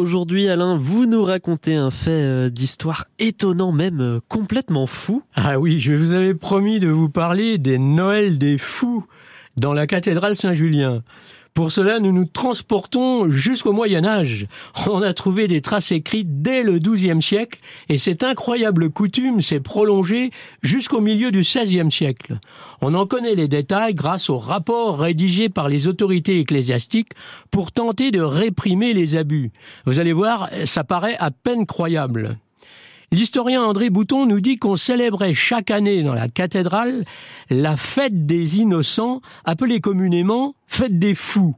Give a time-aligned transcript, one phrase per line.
[0.00, 5.22] Aujourd'hui, Alain, vous nous racontez un fait euh, d'histoire étonnant, même euh, complètement fou.
[5.34, 9.04] Ah oui, je vous avais promis de vous parler des Noëls des fous
[9.56, 11.02] dans la cathédrale Saint-Julien.
[11.54, 14.46] Pour cela, nous nous transportons jusqu'au Moyen Âge.
[14.88, 17.58] On a trouvé des traces écrites dès le XIIe siècle
[17.88, 20.30] et cette incroyable coutume s'est prolongée
[20.62, 22.38] jusqu'au milieu du XVIe siècle.
[22.80, 27.12] On en connaît les détails grâce aux rapports rédigés par les autorités ecclésiastiques
[27.50, 29.50] pour tenter de réprimer les abus.
[29.86, 32.38] Vous allez voir, ça paraît à peine croyable.
[33.12, 37.04] L'historien André Bouton nous dit qu'on célébrait chaque année dans la cathédrale
[37.50, 41.56] la fête des innocents, appelée communément fête des fous.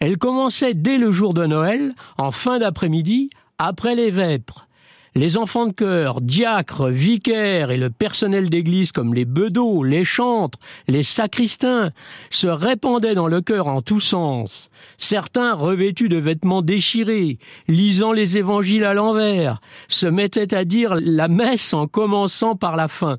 [0.00, 4.66] Elle commençait dès le jour de Noël, en fin d'après-midi, après les vêpres.
[5.14, 10.58] Les enfants de chœur, diacres, vicaires et le personnel d'église comme les bedeaux, les chantres,
[10.88, 11.90] les sacristains
[12.30, 14.70] se répandaient dans le chœur en tous sens.
[14.96, 21.28] Certains, revêtus de vêtements déchirés, lisant les évangiles à l'envers, se mettaient à dire la
[21.28, 23.18] messe en commençant par la fin.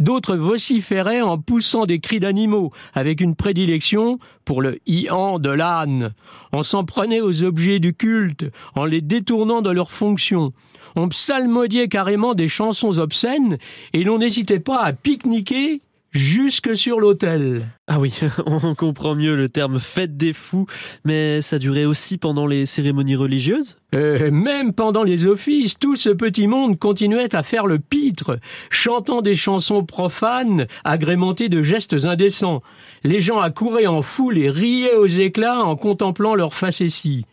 [0.00, 6.14] D'autres vociféraient en poussant des cris d'animaux, avec une prédilection pour le ian de l'âne.
[6.52, 10.52] On s'en prenait aux objets du culte, en les détournant de leurs fonctions
[10.96, 13.58] on psalmodiait carrément des chansons obscènes
[13.92, 17.66] et l'on n'hésitait pas à pique-niquer jusque sur l'autel.
[17.86, 20.66] Ah oui, on comprend mieux le terme fête des fous,
[21.04, 26.10] mais ça durait aussi pendant les cérémonies religieuses euh, Même pendant les offices, tout ce
[26.10, 28.38] petit monde continuait à faire le pitre,
[28.70, 32.62] chantant des chansons profanes agrémentées de gestes indécents.
[33.04, 37.24] Les gens accouraient en foule et riaient aux éclats en contemplant leur facétie.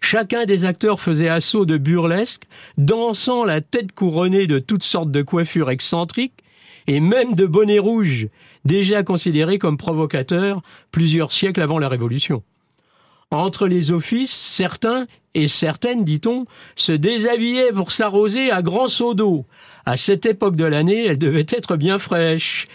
[0.00, 2.44] Chacun des acteurs faisait assaut de burlesque,
[2.76, 6.44] dansant la tête couronnée de toutes sortes de coiffures excentriques,
[6.88, 8.26] et même de bonnets rouges,
[8.64, 12.42] déjà considérés comme provocateurs plusieurs siècles avant la Révolution.
[13.30, 16.44] Entre les offices, certains, et certaines, dit-on,
[16.76, 19.44] se déshabillaient pour s'arroser à grands seaux d'eau.
[19.84, 22.66] À cette époque de l'année, elle devait être bien fraîche.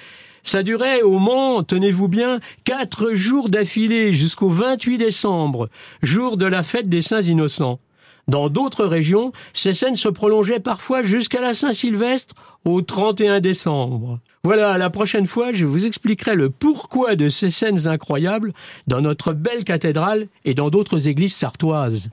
[0.44, 5.70] Ça durait au Mans, tenez-vous bien, quatre jours d'affilée jusqu'au 28 décembre,
[6.04, 7.80] jour de la fête des Saints Innocents.
[8.28, 12.36] Dans d'autres régions, ces scènes se prolongeaient parfois jusqu'à la Saint-Sylvestre
[12.66, 14.20] au 31 décembre.
[14.45, 18.54] Voilà, la prochaine fois, je vous expliquerai le pourquoi de ces scènes incroyables
[18.88, 22.02] dans notre belle cathédrale et dans d'autres églises sartoises.